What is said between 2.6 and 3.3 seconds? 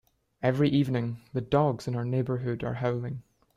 are howling.